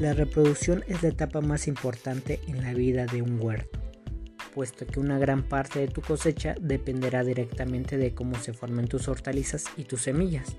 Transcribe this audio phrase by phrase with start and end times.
[0.00, 3.78] La reproducción es la etapa más importante en la vida de un huerto,
[4.52, 9.06] puesto que una gran parte de tu cosecha dependerá directamente de cómo se formen tus
[9.06, 10.56] hortalizas y tus semillas.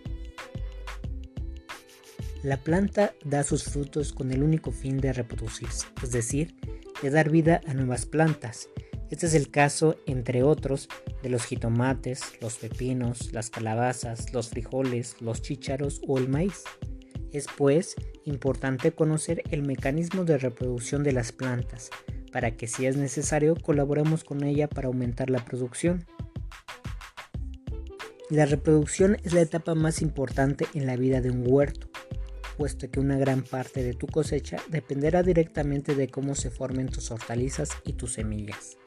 [2.43, 6.55] La planta da sus frutos con el único fin de reproducirse, es decir,
[7.01, 8.69] de dar vida a nuevas plantas.
[9.11, 10.87] Este es el caso, entre otros,
[11.21, 16.63] de los jitomates, los pepinos, las calabazas, los frijoles, los chícharos o el maíz.
[17.35, 21.89] Es pues importante conocer el mecanismo de reproducción de las plantas,
[22.31, 26.05] para que si es necesario colaboremos con ella para aumentar la producción.
[28.29, 31.89] La reproducción es la etapa más importante en la vida de un huerto,
[32.57, 37.11] puesto que una gran parte de tu cosecha dependerá directamente de cómo se formen tus
[37.11, 38.77] hortalizas y tus semillas.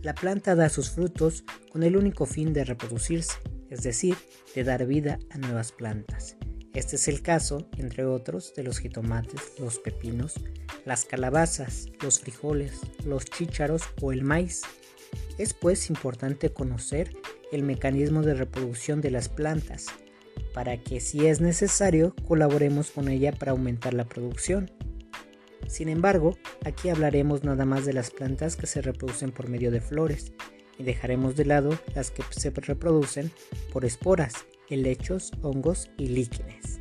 [0.00, 3.34] La planta da sus frutos con el único fin de reproducirse,
[3.68, 4.16] es decir,
[4.54, 6.38] de dar vida a nuevas plantas.
[6.78, 10.34] Este es el caso, entre otros, de los jitomates, los pepinos,
[10.84, 14.62] las calabazas, los frijoles, los chícharos o el maíz.
[15.38, 17.12] Es pues importante conocer
[17.50, 19.86] el mecanismo de reproducción de las plantas,
[20.54, 24.70] para que si es necesario colaboremos con ella para aumentar la producción.
[25.66, 29.80] Sin embargo, aquí hablaremos nada más de las plantas que se reproducen por medio de
[29.80, 30.32] flores
[30.78, 33.32] y dejaremos de lado las que se reproducen
[33.72, 36.77] por esporas, helechos, hongos y líquenes.